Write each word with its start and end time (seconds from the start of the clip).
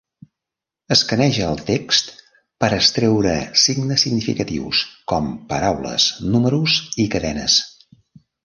Escaneja 0.93 1.49
el 1.49 1.59
text 1.67 2.09
per 2.65 2.69
extreure 2.79 3.35
"signes" 3.65 4.07
significatius, 4.07 4.81
com 5.13 5.31
paraules, 5.53 6.09
números 6.37 6.81
i 7.05 7.11
cadenes. 7.17 7.61